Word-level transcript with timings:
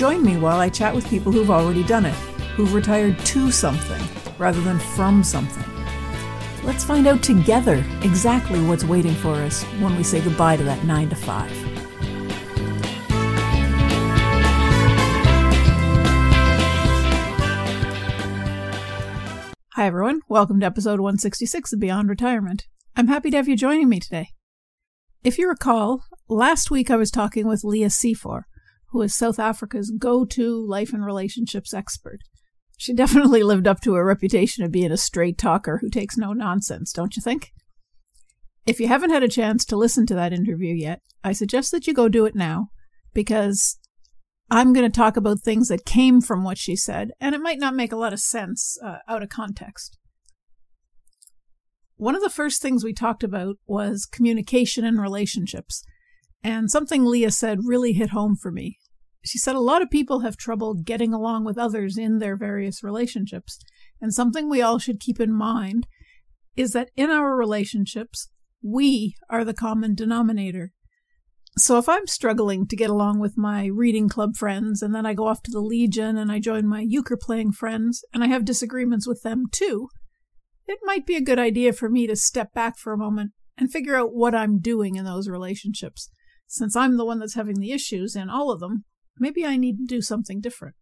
Join 0.00 0.24
me 0.24 0.38
while 0.38 0.58
I 0.58 0.70
chat 0.70 0.94
with 0.94 1.06
people 1.10 1.30
who've 1.30 1.50
already 1.50 1.84
done 1.84 2.06
it, 2.06 2.14
who've 2.56 2.72
retired 2.72 3.18
to 3.18 3.50
something 3.50 4.00
rather 4.38 4.62
than 4.62 4.78
from 4.78 5.22
something. 5.22 5.62
Let's 6.64 6.84
find 6.84 7.06
out 7.06 7.22
together 7.22 7.84
exactly 8.00 8.62
what's 8.62 8.82
waiting 8.82 9.12
for 9.12 9.34
us 9.34 9.62
when 9.78 9.94
we 9.98 10.02
say 10.02 10.22
goodbye 10.22 10.56
to 10.56 10.64
that 10.64 10.84
9 10.84 11.10
to 11.10 11.16
5. 11.16 11.50
Hi, 19.74 19.84
everyone. 19.86 20.22
Welcome 20.30 20.60
to 20.60 20.66
episode 20.66 21.00
166 21.00 21.74
of 21.74 21.78
Beyond 21.78 22.08
Retirement. 22.08 22.68
I'm 22.96 23.08
happy 23.08 23.30
to 23.32 23.36
have 23.36 23.48
you 23.48 23.54
joining 23.54 23.90
me 23.90 24.00
today. 24.00 24.30
If 25.22 25.36
you 25.36 25.46
recall, 25.46 26.04
last 26.26 26.70
week 26.70 26.90
I 26.90 26.96
was 26.96 27.10
talking 27.10 27.46
with 27.46 27.64
Leah 27.64 27.88
Seafor, 27.88 28.44
who 28.92 29.02
is 29.02 29.14
South 29.14 29.38
Africa's 29.38 29.90
go 29.90 30.24
to 30.24 30.66
life 30.66 30.92
and 30.92 31.04
relationships 31.04 31.74
expert. 31.74 32.20
She 32.76 32.92
definitely 32.94 33.42
lived 33.42 33.66
up 33.66 33.80
to 33.82 33.94
her 33.94 34.04
reputation 34.04 34.64
of 34.64 34.72
being 34.72 34.92
a 34.92 34.96
straight 34.96 35.38
talker 35.38 35.78
who 35.80 35.90
takes 35.90 36.16
no 36.16 36.32
nonsense, 36.32 36.92
don't 36.92 37.16
you 37.16 37.22
think? 37.22 37.52
If 38.66 38.78
you 38.78 38.88
haven't 38.88 39.10
had 39.10 39.22
a 39.22 39.28
chance 39.28 39.64
to 39.66 39.76
listen 39.76 40.06
to 40.06 40.14
that 40.14 40.32
interview 40.32 40.74
yet, 40.74 41.00
I 41.24 41.32
suggest 41.32 41.70
that 41.72 41.86
you 41.86 41.94
go 41.94 42.08
do 42.08 42.26
it 42.26 42.34
now 42.34 42.68
because 43.14 43.78
I'm 44.50 44.72
going 44.72 44.90
to 44.90 44.94
talk 44.96 45.16
about 45.16 45.40
things 45.40 45.68
that 45.68 45.84
came 45.84 46.20
from 46.20 46.42
what 46.42 46.58
she 46.58 46.74
said, 46.74 47.12
and 47.20 47.34
it 47.34 47.40
might 47.40 47.58
not 47.58 47.74
make 47.74 47.92
a 47.92 47.96
lot 47.96 48.12
of 48.12 48.20
sense 48.20 48.76
uh, 48.84 48.98
out 49.08 49.22
of 49.22 49.28
context. 49.28 49.96
One 51.96 52.16
of 52.16 52.22
the 52.22 52.30
first 52.30 52.60
things 52.60 52.82
we 52.82 52.92
talked 52.92 53.22
about 53.22 53.56
was 53.66 54.06
communication 54.06 54.84
and 54.84 55.00
relationships, 55.00 55.84
and 56.42 56.70
something 56.70 57.04
Leah 57.04 57.30
said 57.30 57.60
really 57.64 57.92
hit 57.92 58.10
home 58.10 58.36
for 58.36 58.50
me. 58.50 58.78
She 59.24 59.38
said 59.38 59.54
a 59.54 59.60
lot 59.60 59.82
of 59.82 59.90
people 59.90 60.20
have 60.20 60.36
trouble 60.36 60.74
getting 60.74 61.12
along 61.12 61.44
with 61.44 61.58
others 61.58 61.98
in 61.98 62.18
their 62.18 62.36
various 62.36 62.82
relationships. 62.82 63.58
And 64.00 64.14
something 64.14 64.48
we 64.48 64.62
all 64.62 64.78
should 64.78 65.00
keep 65.00 65.20
in 65.20 65.32
mind 65.32 65.86
is 66.56 66.72
that 66.72 66.90
in 66.96 67.10
our 67.10 67.36
relationships, 67.36 68.28
we 68.62 69.14
are 69.28 69.44
the 69.44 69.54
common 69.54 69.94
denominator. 69.94 70.72
So 71.58 71.76
if 71.78 71.88
I'm 71.88 72.06
struggling 72.06 72.66
to 72.68 72.76
get 72.76 72.88
along 72.88 73.18
with 73.18 73.36
my 73.36 73.66
reading 73.66 74.08
club 74.08 74.36
friends, 74.36 74.80
and 74.80 74.94
then 74.94 75.04
I 75.04 75.14
go 75.14 75.26
off 75.26 75.42
to 75.42 75.50
the 75.50 75.60
Legion 75.60 76.16
and 76.16 76.32
I 76.32 76.38
join 76.38 76.66
my 76.66 76.80
euchre 76.80 77.18
playing 77.20 77.52
friends, 77.52 78.02
and 78.14 78.24
I 78.24 78.28
have 78.28 78.44
disagreements 78.44 79.06
with 79.06 79.22
them 79.22 79.44
too, 79.50 79.88
it 80.66 80.78
might 80.84 81.04
be 81.04 81.16
a 81.16 81.20
good 81.20 81.38
idea 81.38 81.72
for 81.72 81.90
me 81.90 82.06
to 82.06 82.16
step 82.16 82.54
back 82.54 82.78
for 82.78 82.92
a 82.92 82.98
moment 82.98 83.32
and 83.58 83.70
figure 83.70 83.96
out 83.96 84.14
what 84.14 84.34
I'm 84.34 84.60
doing 84.60 84.94
in 84.94 85.04
those 85.04 85.28
relationships. 85.28 86.10
Since 86.52 86.74
I'm 86.74 86.96
the 86.96 87.04
one 87.04 87.20
that's 87.20 87.36
having 87.36 87.60
the 87.60 87.70
issues 87.70 88.16
in 88.16 88.28
all 88.28 88.50
of 88.50 88.58
them, 88.58 88.84
maybe 89.20 89.46
I 89.46 89.56
need 89.56 89.76
to 89.78 89.84
do 89.86 90.02
something 90.02 90.40
different. 90.40 90.74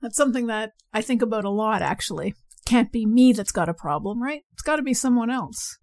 That's 0.00 0.16
something 0.16 0.46
that 0.46 0.70
I 0.92 1.02
think 1.02 1.20
about 1.20 1.44
a 1.44 1.50
lot, 1.50 1.82
actually. 1.82 2.36
Can't 2.64 2.92
be 2.92 3.04
me 3.04 3.32
that's 3.32 3.50
got 3.50 3.68
a 3.68 3.74
problem, 3.74 4.22
right? 4.22 4.42
It's 4.52 4.62
got 4.62 4.76
to 4.76 4.82
be 4.82 4.94
someone 4.94 5.30
else. 5.30 5.78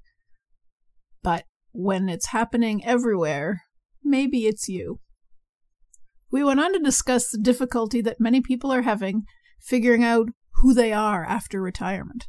But 1.22 1.44
when 1.74 2.08
it's 2.08 2.28
happening 2.28 2.86
everywhere, 2.86 3.64
maybe 4.02 4.48
it's 4.48 4.70
you. 4.70 5.02
We 6.32 6.42
went 6.46 6.62
on 6.62 6.72
to 6.72 6.80
discuss 6.80 7.30
the 7.30 7.38
difficulty 7.38 8.00
that 8.00 8.22
many 8.22 8.40
people 8.40 8.72
are 8.72 8.84
having 8.84 9.24
figuring 9.60 10.06
out 10.06 10.30
who 10.62 10.74
they 10.74 10.94
are 10.94 11.26
after 11.26 11.62
retirement. 11.62 12.28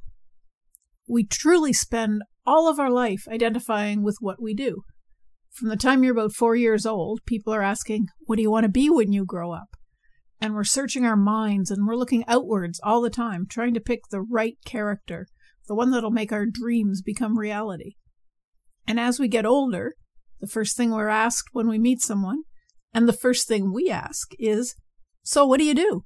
We 1.06 1.22
truly 1.22 1.72
spend 1.72 2.22
all 2.44 2.68
of 2.68 2.80
our 2.80 2.90
life 2.90 3.28
identifying 3.28 4.02
with 4.02 4.16
what 4.18 4.42
we 4.42 4.52
do. 4.52 4.82
From 5.52 5.68
the 5.68 5.76
time 5.76 6.02
you're 6.02 6.12
about 6.12 6.32
four 6.32 6.56
years 6.56 6.86
old, 6.86 7.20
people 7.26 7.52
are 7.52 7.62
asking, 7.62 8.06
What 8.24 8.36
do 8.36 8.42
you 8.42 8.50
want 8.50 8.64
to 8.64 8.70
be 8.70 8.88
when 8.88 9.12
you 9.12 9.26
grow 9.26 9.52
up? 9.52 9.76
And 10.40 10.54
we're 10.54 10.64
searching 10.64 11.04
our 11.04 11.16
minds 11.16 11.70
and 11.70 11.86
we're 11.86 11.94
looking 11.94 12.24
outwards 12.26 12.80
all 12.82 13.02
the 13.02 13.10
time, 13.10 13.46
trying 13.48 13.74
to 13.74 13.80
pick 13.80 14.00
the 14.10 14.22
right 14.22 14.56
character, 14.64 15.26
the 15.68 15.74
one 15.74 15.90
that'll 15.90 16.10
make 16.10 16.32
our 16.32 16.46
dreams 16.46 17.02
become 17.02 17.38
reality. 17.38 17.96
And 18.88 18.98
as 18.98 19.20
we 19.20 19.28
get 19.28 19.44
older, 19.44 19.94
the 20.40 20.46
first 20.46 20.74
thing 20.76 20.90
we're 20.90 21.08
asked 21.08 21.50
when 21.52 21.68
we 21.68 21.78
meet 21.78 22.00
someone, 22.00 22.42
and 22.94 23.06
the 23.06 23.12
first 23.12 23.46
thing 23.46 23.72
we 23.72 23.90
ask 23.90 24.32
is, 24.38 24.74
So 25.22 25.46
what 25.46 25.58
do 25.58 25.64
you 25.64 25.74
do? 25.74 26.04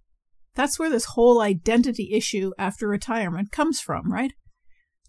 That's 0.56 0.78
where 0.78 0.90
this 0.90 1.12
whole 1.14 1.40
identity 1.40 2.10
issue 2.12 2.50
after 2.58 2.88
retirement 2.88 3.52
comes 3.52 3.80
from, 3.80 4.12
right? 4.12 4.32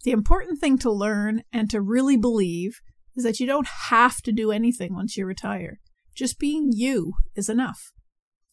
The 0.04 0.12
important 0.12 0.60
thing 0.60 0.78
to 0.78 0.92
learn 0.92 1.42
and 1.52 1.68
to 1.70 1.82
really 1.82 2.16
believe 2.16 2.78
is 3.18 3.24
that 3.24 3.40
you 3.40 3.46
don't 3.46 3.66
have 3.90 4.22
to 4.22 4.32
do 4.32 4.52
anything 4.52 4.94
once 4.94 5.16
you 5.16 5.26
retire. 5.26 5.80
Just 6.14 6.38
being 6.38 6.70
you 6.72 7.14
is 7.34 7.48
enough. 7.48 7.92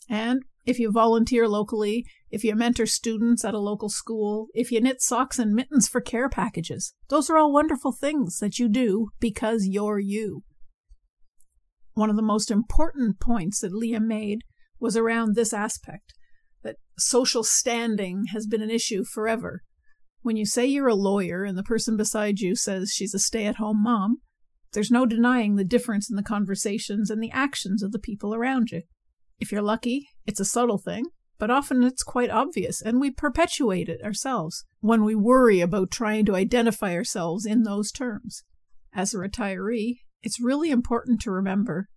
And 0.09 0.42
if 0.66 0.80
you 0.80 0.92
volunteer 0.92 1.48
locally, 1.48 2.03
if 2.31 2.44
you 2.44 2.56
mentor 2.56 2.88
students 2.88 3.46
at 3.46 3.54
a 3.54 3.59
local 3.59 3.90
school, 3.90 4.48
if 4.56 4.72
you 4.72 4.81
knit 4.81 5.04
socks 5.04 5.38
and 5.38 5.54
mittens 5.54 5.88
for 5.88 6.02
care 6.02 6.30
packages, 6.30 6.96
those 7.09 7.30
are 7.30 7.38
all 7.38 7.54
wonderful 7.54 7.92
things 7.92 8.40
that 8.40 8.58
you 8.58 8.68
do 8.68 9.09
because 9.20 9.68
you're 9.68 10.00
you. 10.00 10.42
One 11.94 12.09
of 12.09 12.16
the 12.16 12.24
most 12.24 12.50
important 12.50 13.20
points 13.20 13.59
that 13.59 13.72
Leah 13.72 14.00
made 14.00 14.40
was 14.80 14.98
around 14.98 15.36
this 15.36 15.54
aspect 15.54 16.14
that 16.64 16.78
social 16.98 17.44
standing 17.44 18.25
has 18.34 18.48
been 18.48 18.64
an 18.64 18.72
issue 18.72 19.04
forever. 19.04 19.62
When 20.24 20.38
you 20.38 20.48
say 20.48 20.66
you're 20.66 20.88
a 20.88 20.96
lawyer 20.96 21.44
and 21.44 21.56
the 21.56 21.64
person 21.64 21.96
beside 21.96 22.40
you 22.40 22.56
says 22.56 22.92
she's 22.92 23.14
a 23.14 23.20
stay 23.20 23.46
at 23.46 23.58
home 23.58 23.84
mom, 23.84 24.18
there's 24.75 24.91
no 24.91 25.06
denying 25.06 25.56
the 25.56 25.63
difference 25.63 26.09
in 26.09 26.16
the 26.16 26.24
conversations 26.24 27.09
and 27.09 27.24
the 27.24 27.31
actions 27.31 27.81
of 27.81 27.91
the 27.91 28.00
people 28.00 28.36
around 28.36 28.69
you. 28.72 28.84
If 29.40 29.52
you're 29.52 29.62
lucky, 29.62 30.08
it's 30.28 30.40
a 30.40 30.46
subtle 30.46 30.78
thing, 30.78 31.06
but 31.40 31.50
often 31.50 31.81
it's 31.81 32.03
quite 32.03 32.30
obvious, 32.30 32.81
and 32.81 33.00
we 33.00 33.09
perpetuate 33.09 33.90
it 33.90 34.03
ourselves 34.03 34.63
when 34.81 35.03
we 35.03 35.16
worry 35.16 35.62
about 35.62 35.91
trying 35.91 36.25
to 36.25 36.36
identify 36.36 36.94
ourselves 36.94 37.46
in 37.46 37.63
those 37.63 37.91
terms. 37.91 38.44
As 38.94 39.13
a 39.13 39.18
retiree, 39.18 40.00
it's 40.22 40.40
really 40.40 40.69
important 40.69 41.22
to 41.22 41.31
remember 41.31 41.88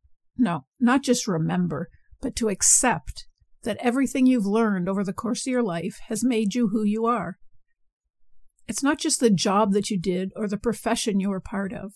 no, 0.41 0.67
not 0.79 1.03
just 1.03 1.27
remember, 1.27 1.89
but 2.23 2.37
to 2.37 2.49
accept 2.49 3.27
that 3.65 3.77
everything 3.81 4.25
you've 4.25 4.47
learned 4.47 4.89
over 4.89 5.03
the 5.03 5.13
course 5.13 5.45
of 5.45 5.51
your 5.51 5.65
life 5.65 5.99
has 6.07 6.23
made 6.23 6.55
you 6.55 6.69
who 6.69 6.85
you 6.85 7.07
are. 7.07 7.39
It's 8.69 8.83
not 8.83 8.99
just 8.99 9.19
the 9.19 9.31
job 9.31 9.73
that 9.73 9.91
you 9.91 9.99
did 9.99 10.31
or 10.37 10.47
the 10.47 10.57
profession 10.57 11.19
you 11.19 11.31
were 11.31 11.41
part 11.41 11.73
of, 11.73 11.95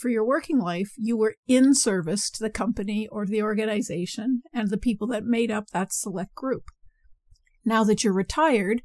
for 0.00 0.08
your 0.08 0.24
working 0.24 0.58
life, 0.58 0.92
you 0.96 1.16
were 1.16 1.36
in 1.46 1.74
service 1.74 2.30
to 2.30 2.42
the 2.42 2.50
company 2.50 3.06
or 3.08 3.26
the 3.26 3.42
organization 3.42 4.42
and 4.52 4.70
the 4.70 4.78
people 4.78 5.06
that 5.08 5.24
made 5.24 5.50
up 5.50 5.68
that 5.68 5.92
select 5.92 6.34
group. 6.34 6.64
Now 7.64 7.84
that 7.84 8.02
you're 8.02 8.12
retired, 8.12 8.82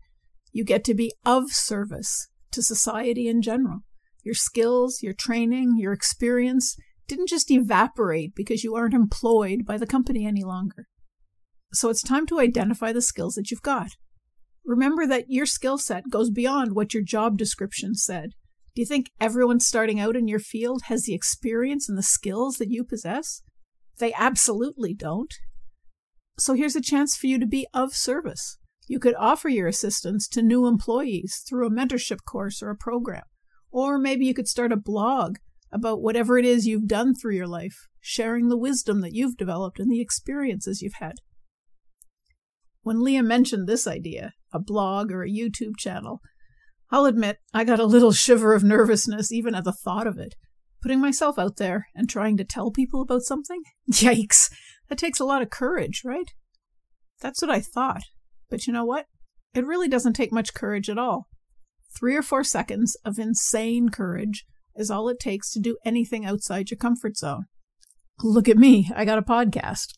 you 0.51 0.63
get 0.63 0.83
to 0.85 0.93
be 0.93 1.13
of 1.25 1.51
service 1.51 2.27
to 2.51 2.61
society 2.61 3.27
in 3.27 3.41
general. 3.41 3.79
Your 4.23 4.35
skills, 4.35 5.01
your 5.01 5.13
training, 5.13 5.77
your 5.77 5.93
experience 5.93 6.75
didn't 7.07 7.29
just 7.29 7.51
evaporate 7.51 8.33
because 8.35 8.63
you 8.63 8.75
aren't 8.75 8.93
employed 8.93 9.65
by 9.65 9.77
the 9.77 9.87
company 9.87 10.25
any 10.25 10.43
longer. 10.43 10.87
So 11.73 11.89
it's 11.89 12.01
time 12.01 12.25
to 12.27 12.39
identify 12.39 12.91
the 12.91 13.01
skills 13.01 13.35
that 13.35 13.51
you've 13.51 13.61
got. 13.61 13.89
Remember 14.65 15.05
that 15.05 15.25
your 15.29 15.45
skill 15.45 15.77
set 15.77 16.09
goes 16.09 16.31
beyond 16.31 16.73
what 16.73 16.93
your 16.93 17.03
job 17.03 17.37
description 17.37 17.93
said 17.93 18.31
do 18.75 18.81
you 18.81 18.85
think 18.85 19.09
everyone 19.21 19.61
starting 19.61 20.01
out 20.01 20.17
in 20.17 20.27
your 20.27 20.39
field 20.39 20.83
has 20.87 21.03
the 21.03 21.13
experience 21.13 21.87
and 21.87 21.97
the 21.97 22.03
skills 22.03 22.57
that 22.57 22.69
you 22.69 22.83
possess? 22.83 23.41
They 23.99 24.13
absolutely 24.13 24.93
don't. 24.93 25.33
So 26.37 26.53
here's 26.53 26.75
a 26.75 26.81
chance 26.81 27.15
for 27.15 27.27
you 27.27 27.39
to 27.39 27.47
be 27.47 27.65
of 27.73 27.93
service. 27.93 28.57
You 28.87 28.99
could 28.99 29.15
offer 29.15 29.47
your 29.47 29.67
assistance 29.67 30.27
to 30.27 30.41
new 30.41 30.67
employees 30.67 31.41
through 31.47 31.65
a 31.65 31.71
mentorship 31.71 32.19
course 32.27 32.61
or 32.61 32.69
a 32.69 32.75
program. 32.75 33.23
Or 33.71 33.97
maybe 33.97 34.25
you 34.25 34.33
could 34.33 34.47
start 34.47 34.73
a 34.73 34.77
blog 34.77 35.37
about 35.71 36.01
whatever 36.01 36.37
it 36.37 36.45
is 36.45 36.67
you've 36.67 36.87
done 36.87 37.15
through 37.15 37.35
your 37.35 37.47
life, 37.47 37.87
sharing 38.01 38.49
the 38.49 38.57
wisdom 38.57 38.99
that 39.01 39.13
you've 39.13 39.37
developed 39.37 39.79
and 39.79 39.89
the 39.89 40.01
experiences 40.01 40.81
you've 40.81 40.99
had. 40.99 41.13
When 42.81 43.01
Leah 43.01 43.23
mentioned 43.23 43.67
this 43.67 43.87
idea, 43.87 44.33
a 44.53 44.59
blog 44.59 45.11
or 45.11 45.23
a 45.23 45.31
YouTube 45.31 45.77
channel, 45.77 46.19
I'll 46.91 47.05
admit 47.05 47.39
I 47.53 47.63
got 47.63 47.79
a 47.79 47.85
little 47.85 48.11
shiver 48.11 48.53
of 48.53 48.63
nervousness 48.63 49.31
even 49.31 49.55
at 49.55 49.63
the 49.63 49.73
thought 49.73 50.07
of 50.07 50.17
it. 50.17 50.35
Putting 50.81 51.01
myself 51.01 51.39
out 51.39 51.57
there 51.57 51.87
and 51.95 52.07
trying 52.07 52.37
to 52.37 52.43
tell 52.43 52.71
people 52.71 53.01
about 53.01 53.23
something? 53.23 53.63
Yikes! 53.91 54.51
That 54.89 54.99
takes 54.99 55.19
a 55.19 55.25
lot 55.25 55.41
of 55.41 55.49
courage, 55.49 56.03
right? 56.05 56.31
That's 57.21 57.41
what 57.41 57.49
I 57.49 57.59
thought. 57.59 58.03
But 58.49 58.67
you 58.67 58.73
know 58.73 58.85
what? 58.85 59.07
It 59.53 59.65
really 59.65 59.87
doesn't 59.87 60.13
take 60.13 60.31
much 60.31 60.53
courage 60.53 60.89
at 60.89 60.99
all. 60.99 61.27
Three 61.97 62.15
or 62.15 62.21
four 62.21 62.43
seconds 62.43 62.97
of 63.05 63.17
insane 63.17 63.89
courage 63.89 64.45
is 64.75 64.91
all 64.91 65.09
it 65.09 65.19
takes 65.19 65.51
to 65.53 65.59
do 65.59 65.77
anything 65.85 66.25
outside 66.25 66.69
your 66.69 66.77
comfort 66.77 67.17
zone. 67.17 67.45
Look 68.21 68.47
at 68.47 68.57
me, 68.57 68.91
I 68.95 69.05
got 69.05 69.17
a 69.17 69.23
podcast. 69.23 69.93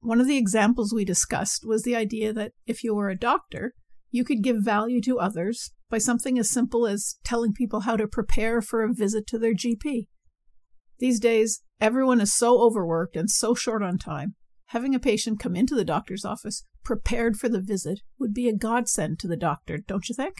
One 0.00 0.20
of 0.20 0.26
the 0.26 0.36
examples 0.36 0.92
we 0.92 1.04
discussed 1.04 1.64
was 1.66 1.82
the 1.82 1.96
idea 1.96 2.32
that 2.32 2.52
if 2.66 2.84
you 2.84 2.94
were 2.94 3.08
a 3.08 3.18
doctor, 3.18 3.74
you 4.16 4.24
could 4.24 4.42
give 4.42 4.64
value 4.64 5.00
to 5.02 5.20
others 5.20 5.72
by 5.90 5.98
something 5.98 6.38
as 6.38 6.50
simple 6.50 6.86
as 6.86 7.16
telling 7.22 7.52
people 7.52 7.80
how 7.80 7.96
to 7.96 8.08
prepare 8.08 8.62
for 8.62 8.82
a 8.82 8.92
visit 8.92 9.26
to 9.26 9.38
their 9.38 9.54
GP. 9.54 10.08
These 10.98 11.20
days, 11.20 11.60
everyone 11.80 12.20
is 12.20 12.32
so 12.32 12.60
overworked 12.60 13.14
and 13.14 13.30
so 13.30 13.54
short 13.54 13.82
on 13.82 13.98
time. 13.98 14.34
Having 14.70 14.94
a 14.94 15.00
patient 15.00 15.38
come 15.38 15.54
into 15.54 15.74
the 15.74 15.84
doctor's 15.84 16.24
office 16.24 16.64
prepared 16.82 17.36
for 17.36 17.48
the 17.48 17.60
visit 17.60 18.00
would 18.18 18.32
be 18.32 18.48
a 18.48 18.56
godsend 18.56 19.18
to 19.20 19.28
the 19.28 19.36
doctor, 19.36 19.78
don't 19.78 20.08
you 20.08 20.14
think? 20.14 20.34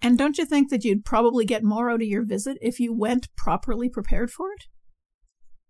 And 0.00 0.16
don't 0.16 0.38
you 0.38 0.46
think 0.46 0.70
that 0.70 0.84
you'd 0.84 1.04
probably 1.04 1.44
get 1.44 1.64
more 1.64 1.90
out 1.90 2.02
of 2.02 2.08
your 2.08 2.24
visit 2.24 2.56
if 2.60 2.78
you 2.78 2.94
went 2.94 3.34
properly 3.36 3.88
prepared 3.88 4.30
for 4.30 4.52
it? 4.52 4.64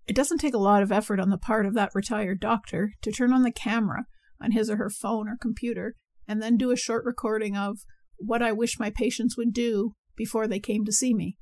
It 0.07 0.17
doesn't 0.17 0.39
take 0.39 0.55
a 0.55 0.59
lot 0.59 0.83
of 0.83 0.93
effort 0.93 1.19
on 1.19 1.31
the 1.31 1.39
part 1.39 1.65
of 1.65 1.75
that 1.75 1.95
retired 1.95 2.41
doctor 2.41 2.93
to 3.01 3.11
turn 3.11 3.33
on 3.33 3.43
the 3.43 3.51
camera 3.51 4.05
on 4.41 4.53
his 4.53 4.71
or 4.71 4.77
her 4.77 4.91
phone 4.91 5.29
or 5.29 5.37
computer 5.41 5.95
and 6.27 6.43
then 6.43 6.57
do 6.57 6.71
a 6.71 6.77
short 6.77 7.05
recording 7.05 7.57
of 7.57 7.79
what 8.17 8.43
I 8.43 8.53
wish 8.53 8.79
my 8.79 8.91
patients 8.91 9.37
would 9.37 9.53
do 9.53 9.93
before 10.17 10.47
they 10.47 10.61
came 10.61 10.85
to 10.85 10.93
see 10.93 11.15
me. 11.15 11.37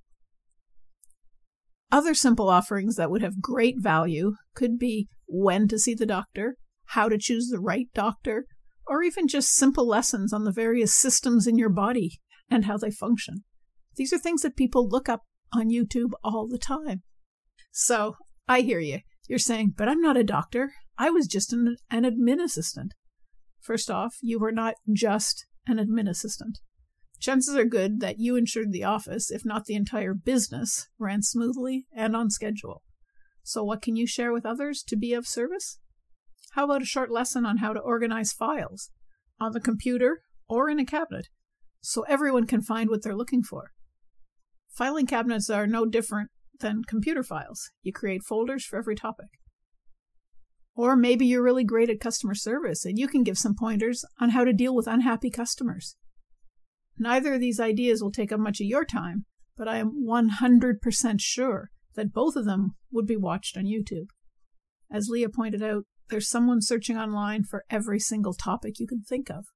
Other 1.90 2.14
simple 2.14 2.48
offerings 2.48 2.96
that 2.96 3.10
would 3.10 3.22
have 3.22 3.42
great 3.42 3.76
value 3.78 4.32
could 4.54 4.78
be 4.78 5.08
when 5.26 5.68
to 5.68 5.78
see 5.78 5.94
the 5.94 6.06
doctor, 6.06 6.56
how 6.86 7.08
to 7.08 7.18
choose 7.18 7.48
the 7.48 7.60
right 7.60 7.88
doctor, 7.94 8.46
or 8.86 9.02
even 9.02 9.28
just 9.28 9.54
simple 9.54 9.86
lessons 9.86 10.32
on 10.32 10.44
the 10.44 10.52
various 10.52 10.94
systems 10.94 11.46
in 11.46 11.58
your 11.58 11.68
body 11.68 12.18
and 12.50 12.64
how 12.64 12.76
they 12.76 12.90
function. 12.90 13.44
These 13.96 14.12
are 14.12 14.18
things 14.18 14.42
that 14.42 14.56
people 14.56 14.88
look 14.88 15.08
up 15.08 15.22
on 15.52 15.70
YouTube 15.70 16.12
all 16.24 16.48
the 16.48 16.58
time. 16.58 17.02
So 17.70 18.16
I 18.48 18.60
hear 18.60 18.80
you. 18.80 19.00
You're 19.28 19.38
saying, 19.38 19.74
but 19.76 19.88
I'm 19.88 20.00
not 20.00 20.16
a 20.16 20.24
doctor. 20.24 20.72
I 20.98 21.10
was 21.10 21.26
just 21.26 21.52
an, 21.52 21.76
an 21.90 22.04
admin 22.04 22.42
assistant. 22.42 22.94
First 23.60 23.90
off, 23.90 24.16
you 24.20 24.38
were 24.38 24.52
not 24.52 24.74
just 24.92 25.46
an 25.66 25.78
admin 25.78 26.08
assistant 26.08 26.58
chances 27.22 27.54
are 27.54 27.64
good 27.64 28.00
that 28.00 28.18
you 28.18 28.36
ensured 28.36 28.72
the 28.72 28.84
office, 28.84 29.30
if 29.30 29.44
not 29.44 29.64
the 29.64 29.74
entire 29.74 30.12
business, 30.12 30.88
ran 30.98 31.22
smoothly 31.22 31.86
and 31.96 32.14
on 32.16 32.28
schedule. 32.28 32.82
So, 33.44 33.64
what 33.64 33.80
can 33.80 33.96
you 33.96 34.06
share 34.06 34.32
with 34.32 34.44
others 34.44 34.82
to 34.88 34.96
be 34.96 35.14
of 35.14 35.26
service? 35.26 35.78
How 36.52 36.64
about 36.64 36.82
a 36.82 36.86
short 36.86 37.10
lesson 37.10 37.46
on 37.46 37.58
how 37.58 37.72
to 37.72 37.80
organize 37.80 38.32
files 38.32 38.90
on 39.40 39.52
the 39.52 39.60
computer 39.60 40.22
or 40.48 40.68
in 40.68 40.78
a 40.78 40.84
cabinet 40.84 41.28
so 41.80 42.02
everyone 42.02 42.46
can 42.46 42.60
find 42.60 42.90
what 42.90 43.02
they're 43.02 43.16
looking 43.16 43.42
for? 43.42 43.70
Filing 44.70 45.06
cabinets 45.06 45.48
are 45.48 45.66
no 45.66 45.86
different 45.86 46.30
than 46.60 46.82
computer 46.86 47.22
files. 47.22 47.70
You 47.82 47.92
create 47.92 48.22
folders 48.22 48.64
for 48.64 48.78
every 48.78 48.94
topic. 48.94 49.28
Or 50.74 50.96
maybe 50.96 51.26
you're 51.26 51.42
really 51.42 51.64
great 51.64 51.90
at 51.90 52.00
customer 52.00 52.34
service 52.34 52.84
and 52.84 52.98
you 52.98 53.06
can 53.06 53.22
give 53.22 53.38
some 53.38 53.54
pointers 53.58 54.04
on 54.20 54.30
how 54.30 54.44
to 54.44 54.52
deal 54.52 54.74
with 54.74 54.86
unhappy 54.86 55.30
customers. 55.30 55.96
Neither 56.98 57.34
of 57.34 57.40
these 57.40 57.60
ideas 57.60 58.02
will 58.02 58.12
take 58.12 58.32
up 58.32 58.40
much 58.40 58.60
of 58.60 58.66
your 58.66 58.84
time, 58.84 59.26
but 59.56 59.68
I 59.68 59.76
am 59.76 60.06
100% 60.06 61.16
sure 61.18 61.70
that 61.94 62.12
both 62.12 62.36
of 62.36 62.44
them 62.44 62.76
would 62.90 63.06
be 63.06 63.16
watched 63.16 63.56
on 63.56 63.64
YouTube. 63.64 64.06
As 64.90 65.08
Leah 65.08 65.28
pointed 65.28 65.62
out, 65.62 65.84
there's 66.08 66.28
someone 66.28 66.60
searching 66.60 66.96
online 66.96 67.44
for 67.44 67.64
every 67.70 67.98
single 67.98 68.34
topic 68.34 68.78
you 68.78 68.86
can 68.86 69.02
think 69.02 69.30
of. 69.30 69.46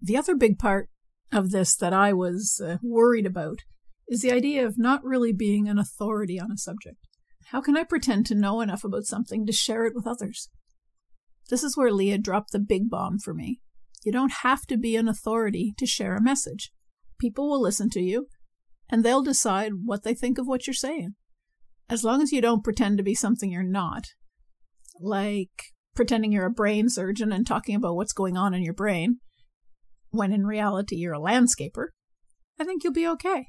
The 0.00 0.16
other 0.16 0.34
big 0.34 0.58
part 0.58 0.88
of 1.32 1.50
this 1.50 1.74
that 1.76 1.92
I 1.92 2.12
was 2.12 2.60
uh, 2.64 2.76
worried 2.82 3.26
about 3.26 3.60
is 4.06 4.20
the 4.20 4.32
idea 4.32 4.66
of 4.66 4.78
not 4.78 5.02
really 5.02 5.32
being 5.32 5.66
an 5.68 5.78
authority 5.78 6.38
on 6.38 6.52
a 6.52 6.58
subject. 6.58 6.98
How 7.48 7.60
can 7.60 7.76
I 7.76 7.84
pretend 7.84 8.26
to 8.26 8.34
know 8.34 8.60
enough 8.60 8.84
about 8.84 9.04
something 9.04 9.46
to 9.46 9.52
share 9.52 9.84
it 9.86 9.94
with 9.94 10.06
others? 10.06 10.48
This 11.50 11.62
is 11.62 11.76
where 11.76 11.92
Leah 11.92 12.18
dropped 12.18 12.52
the 12.52 12.58
big 12.58 12.88
bomb 12.88 13.18
for 13.18 13.34
me. 13.34 13.60
You 14.04 14.12
don't 14.12 14.32
have 14.42 14.66
to 14.66 14.76
be 14.76 14.96
an 14.96 15.08
authority 15.08 15.74
to 15.78 15.86
share 15.86 16.16
a 16.16 16.22
message. 16.22 16.72
People 17.18 17.48
will 17.48 17.60
listen 17.60 17.90
to 17.90 18.00
you, 18.00 18.28
and 18.90 19.04
they'll 19.04 19.22
decide 19.22 19.72
what 19.84 20.02
they 20.02 20.14
think 20.14 20.38
of 20.38 20.46
what 20.46 20.66
you're 20.66 20.74
saying. 20.74 21.14
As 21.88 22.02
long 22.02 22.22
as 22.22 22.32
you 22.32 22.40
don't 22.40 22.64
pretend 22.64 22.96
to 22.96 23.04
be 23.04 23.14
something 23.14 23.50
you're 23.50 23.62
not, 23.62 24.08
like 25.00 25.64
pretending 25.94 26.32
you're 26.32 26.46
a 26.46 26.50
brain 26.50 26.88
surgeon 26.88 27.32
and 27.32 27.46
talking 27.46 27.74
about 27.74 27.94
what's 27.94 28.12
going 28.12 28.36
on 28.36 28.54
in 28.54 28.62
your 28.62 28.74
brain, 28.74 29.18
when 30.10 30.32
in 30.32 30.46
reality 30.46 30.96
you're 30.96 31.14
a 31.14 31.18
landscaper, 31.18 31.88
I 32.58 32.64
think 32.64 32.84
you'll 32.84 32.92
be 32.92 33.06
okay. 33.08 33.48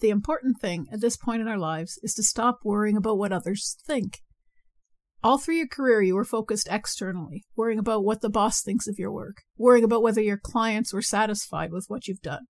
The 0.00 0.10
important 0.10 0.60
thing 0.60 0.86
at 0.92 1.00
this 1.00 1.16
point 1.16 1.42
in 1.42 1.48
our 1.48 1.58
lives 1.58 1.98
is 2.02 2.14
to 2.14 2.22
stop 2.22 2.60
worrying 2.64 2.96
about 2.96 3.18
what 3.18 3.32
others 3.32 3.76
think 3.86 4.20
all 5.22 5.38
through 5.38 5.56
your 5.56 5.66
career, 5.66 6.00
you 6.00 6.14
were 6.14 6.24
focused 6.24 6.68
externally, 6.70 7.44
worrying 7.54 7.78
about 7.78 8.04
what 8.04 8.22
the 8.22 8.30
boss 8.30 8.62
thinks 8.62 8.86
of 8.86 8.98
your 8.98 9.12
work, 9.12 9.42
worrying 9.56 9.84
about 9.84 10.02
whether 10.02 10.22
your 10.22 10.38
clients 10.38 10.94
were 10.94 11.02
satisfied 11.02 11.72
with 11.72 11.84
what 11.88 12.08
you've 12.08 12.22
done, 12.22 12.46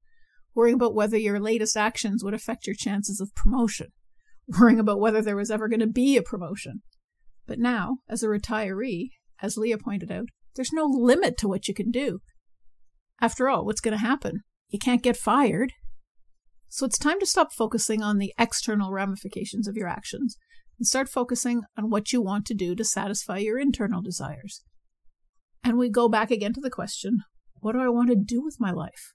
worrying 0.54 0.76
about 0.76 0.94
whether 0.94 1.16
your 1.16 1.40
latest 1.40 1.76
actions 1.76 2.22
would 2.22 2.34
affect 2.34 2.66
your 2.66 2.76
chances 2.76 3.20
of 3.20 3.34
promotion, 3.34 3.88
worrying 4.60 4.78
about 4.78 5.00
whether 5.00 5.20
there 5.20 5.36
was 5.36 5.50
ever 5.50 5.68
going 5.68 5.80
to 5.80 5.86
be 5.88 6.16
a 6.16 6.22
promotion. 6.22 6.82
But 7.46 7.58
now, 7.58 7.98
as 8.08 8.22
a 8.22 8.28
retiree, 8.28 9.08
as 9.42 9.56
Leah 9.56 9.78
pointed 9.78 10.12
out, 10.12 10.26
there's 10.54 10.72
no 10.72 10.84
limit 10.84 11.36
to 11.38 11.48
what 11.48 11.66
you 11.66 11.74
can 11.74 11.90
do. 11.90 12.20
After 13.20 13.48
all, 13.48 13.64
what's 13.64 13.80
going 13.80 13.98
to 13.98 14.04
happen? 14.04 14.42
You 14.68 14.78
can't 14.78 15.02
get 15.02 15.16
fired. 15.16 15.72
So 16.72 16.86
it's 16.86 16.98
time 16.98 17.18
to 17.18 17.26
stop 17.26 17.52
focusing 17.52 18.00
on 18.00 18.18
the 18.18 18.32
external 18.38 18.92
ramifications 18.92 19.66
of 19.66 19.76
your 19.76 19.88
actions 19.88 20.36
and 20.78 20.86
start 20.86 21.08
focusing 21.08 21.62
on 21.76 21.90
what 21.90 22.12
you 22.12 22.22
want 22.22 22.46
to 22.46 22.54
do 22.54 22.76
to 22.76 22.84
satisfy 22.84 23.38
your 23.38 23.58
internal 23.58 24.00
desires. 24.00 24.62
And 25.64 25.76
we 25.76 25.90
go 25.90 26.08
back 26.08 26.30
again 26.30 26.52
to 26.54 26.60
the 26.60 26.70
question 26.70 27.18
what 27.58 27.72
do 27.72 27.80
I 27.80 27.88
want 27.88 28.08
to 28.10 28.16
do 28.16 28.42
with 28.42 28.56
my 28.60 28.70
life? 28.70 29.12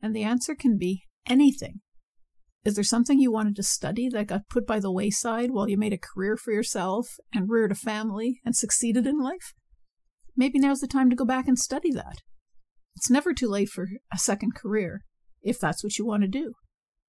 And 0.00 0.14
the 0.14 0.22
answer 0.22 0.54
can 0.54 0.76
be 0.76 1.04
anything. 1.26 1.80
Is 2.64 2.74
there 2.74 2.84
something 2.84 3.18
you 3.18 3.32
wanted 3.32 3.56
to 3.56 3.62
study 3.62 4.08
that 4.10 4.26
got 4.26 4.48
put 4.48 4.66
by 4.66 4.78
the 4.78 4.92
wayside 4.92 5.50
while 5.50 5.68
you 5.68 5.78
made 5.78 5.94
a 5.94 5.98
career 5.98 6.36
for 6.36 6.52
yourself 6.52 7.08
and 7.34 7.48
reared 7.48 7.72
a 7.72 7.76
family 7.76 8.40
and 8.44 8.54
succeeded 8.54 9.06
in 9.06 9.18
life? 9.18 9.54
Maybe 10.36 10.58
now's 10.58 10.80
the 10.80 10.86
time 10.86 11.08
to 11.08 11.16
go 11.16 11.24
back 11.24 11.48
and 11.48 11.58
study 11.58 11.90
that. 11.92 12.18
It's 12.94 13.10
never 13.10 13.32
too 13.32 13.48
late 13.48 13.70
for 13.70 13.88
a 14.12 14.18
second 14.18 14.54
career, 14.54 15.00
if 15.42 15.58
that's 15.58 15.82
what 15.82 15.98
you 15.98 16.06
want 16.06 16.22
to 16.22 16.28
do. 16.28 16.52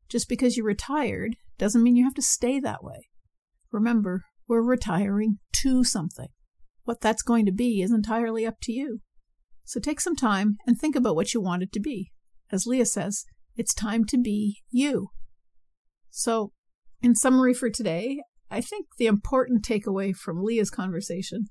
Just 0.09 0.29
because 0.29 0.55
you're 0.55 0.65
retired 0.65 1.35
doesn't 1.57 1.83
mean 1.83 1.95
you 1.95 2.03
have 2.03 2.13
to 2.15 2.21
stay 2.21 2.59
that 2.59 2.83
way. 2.83 3.09
Remember, 3.71 4.23
we're 4.47 4.61
retiring 4.61 5.39
to 5.53 5.83
something. 5.83 6.27
What 6.83 7.01
that's 7.01 7.23
going 7.23 7.45
to 7.45 7.51
be 7.51 7.81
is 7.81 7.91
entirely 7.91 8.45
up 8.45 8.55
to 8.63 8.71
you. 8.71 8.99
So 9.63 9.79
take 9.79 9.99
some 9.99 10.15
time 10.15 10.57
and 10.67 10.77
think 10.77 10.95
about 10.95 11.15
what 11.15 11.33
you 11.33 11.41
want 11.41 11.63
it 11.63 11.71
to 11.73 11.79
be. 11.79 12.11
As 12.51 12.67
Leah 12.67 12.85
says, 12.85 13.25
it's 13.55 13.73
time 13.73 14.05
to 14.05 14.17
be 14.17 14.61
you. 14.69 15.09
So, 16.09 16.51
in 17.01 17.15
summary 17.15 17.53
for 17.53 17.69
today, 17.69 18.21
I 18.51 18.61
think 18.61 18.87
the 18.97 19.07
important 19.07 19.65
takeaway 19.65 20.15
from 20.15 20.43
Leah's 20.43 20.69
conversation 20.69 21.45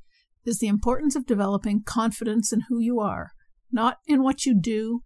is 0.45 0.59
the 0.59 0.69
importance 0.69 1.17
of 1.17 1.27
developing 1.27 1.83
confidence 1.83 2.53
in 2.53 2.63
who 2.69 2.79
you 2.79 3.01
are, 3.01 3.33
not 3.73 3.99
in 4.07 4.23
what 4.23 4.47
you 4.47 4.59
do, 4.59 5.01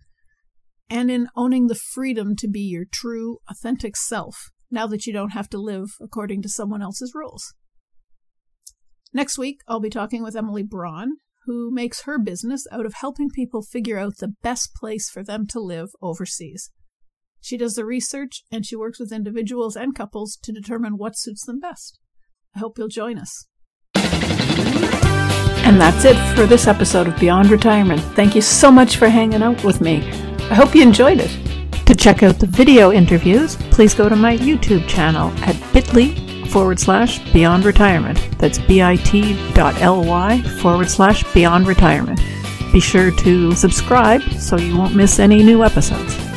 and 0.90 1.10
in 1.10 1.28
owning 1.36 1.66
the 1.66 1.74
freedom 1.74 2.34
to 2.36 2.48
be 2.48 2.60
your 2.60 2.84
true, 2.90 3.38
authentic 3.48 3.96
self 3.96 4.50
now 4.70 4.86
that 4.86 5.06
you 5.06 5.12
don't 5.12 5.32
have 5.32 5.48
to 5.50 5.58
live 5.58 5.90
according 6.00 6.42
to 6.42 6.48
someone 6.48 6.82
else's 6.82 7.12
rules. 7.14 7.54
Next 9.12 9.38
week, 9.38 9.60
I'll 9.66 9.80
be 9.80 9.90
talking 9.90 10.22
with 10.22 10.36
Emily 10.36 10.62
Braun, 10.62 11.16
who 11.46 11.70
makes 11.72 12.02
her 12.02 12.18
business 12.18 12.66
out 12.70 12.84
of 12.84 12.94
helping 12.94 13.30
people 13.30 13.62
figure 13.62 13.98
out 13.98 14.18
the 14.18 14.34
best 14.42 14.74
place 14.74 15.08
for 15.08 15.22
them 15.22 15.46
to 15.46 15.60
live 15.60 15.88
overseas. 16.02 16.70
She 17.40 17.56
does 17.56 17.74
the 17.74 17.86
research 17.86 18.42
and 18.52 18.66
she 18.66 18.76
works 18.76 18.98
with 18.98 19.12
individuals 19.12 19.76
and 19.76 19.94
couples 19.94 20.36
to 20.42 20.52
determine 20.52 20.98
what 20.98 21.16
suits 21.16 21.46
them 21.46 21.60
best. 21.60 21.98
I 22.54 22.58
hope 22.58 22.76
you'll 22.76 22.88
join 22.88 23.18
us. 23.18 23.46
And 25.68 25.78
that's 25.78 26.06
it 26.06 26.16
for 26.34 26.46
this 26.46 26.66
episode 26.66 27.08
of 27.08 27.20
Beyond 27.20 27.50
Retirement. 27.50 28.00
Thank 28.00 28.34
you 28.34 28.40
so 28.40 28.72
much 28.72 28.96
for 28.96 29.10
hanging 29.10 29.42
out 29.42 29.62
with 29.62 29.82
me. 29.82 29.98
I 30.50 30.54
hope 30.54 30.74
you 30.74 30.80
enjoyed 30.80 31.20
it. 31.20 31.30
To 31.84 31.94
check 31.94 32.22
out 32.22 32.38
the 32.38 32.46
video 32.46 32.90
interviews, 32.90 33.56
please 33.70 33.92
go 33.92 34.08
to 34.08 34.16
my 34.16 34.34
YouTube 34.34 34.88
channel 34.88 35.30
at 35.42 35.56
bit.ly 35.74 36.46
forward 36.46 36.80
slash 36.80 37.18
beyond 37.34 37.66
retirement. 37.66 38.18
That's 38.38 38.58
bit.ly 38.58 40.42
forward 40.62 40.88
slash 40.88 41.34
beyond 41.34 41.66
retirement. 41.66 42.18
Be 42.72 42.80
sure 42.80 43.10
to 43.10 43.52
subscribe 43.52 44.22
so 44.22 44.56
you 44.56 44.74
won't 44.74 44.96
miss 44.96 45.18
any 45.18 45.42
new 45.42 45.62
episodes. 45.64 46.27